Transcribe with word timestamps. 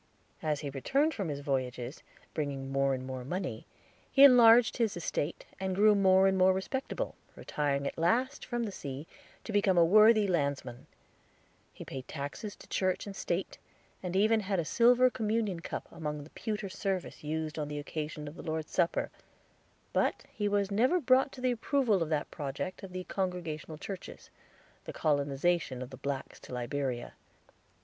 As 0.41 0.61
he 0.61 0.71
returned 0.71 1.13
from 1.13 1.29
his 1.29 1.41
voyages, 1.41 2.01
bringing 2.33 2.71
more 2.71 2.95
and 2.95 3.05
more 3.05 3.23
money, 3.23 3.67
he 4.11 4.23
enlarged 4.23 4.77
his 4.77 4.97
estate, 4.97 5.45
and 5.59 5.75
grew 5.75 5.93
more 5.93 6.25
and 6.25 6.39
more 6.39 6.53
respectable, 6.53 7.13
retiring 7.35 7.85
at 7.85 7.99
last 7.99 8.43
from 8.43 8.63
the 8.63 8.71
sea, 8.71 9.05
to 9.43 9.53
become 9.53 9.77
a 9.77 9.85
worthy 9.85 10.25
landsman; 10.27 10.87
he 11.71 11.85
paid 11.85 12.07
taxes 12.07 12.55
to 12.55 12.67
church 12.67 13.05
and 13.05 13.15
state, 13.15 13.59
and 14.01 14.15
even 14.15 14.39
had 14.39 14.57
a 14.57 14.65
silver 14.65 15.11
communion 15.11 15.59
cup, 15.59 15.87
among 15.91 16.23
the 16.23 16.31
pewter 16.31 16.67
service 16.67 17.23
used 17.23 17.59
on 17.59 17.67
the 17.67 17.77
occasion 17.77 18.27
of 18.27 18.33
the 18.33 18.41
Lord's 18.41 18.71
Supper; 18.71 19.11
but 19.93 20.23
he 20.33 20.47
never 20.49 20.95
was 20.95 21.05
brought 21.05 21.31
to 21.33 21.41
the 21.41 21.51
approval 21.51 22.01
of 22.01 22.09
that 22.09 22.31
project 22.31 22.81
of 22.81 22.91
the 22.91 23.03
Congregational 23.03 23.77
Churches, 23.77 24.31
the 24.85 24.93
colonization 24.93 25.83
of 25.83 25.91
the 25.91 25.97
Blacks 25.97 26.39
to 26.39 26.51
Liberia. 26.55 27.13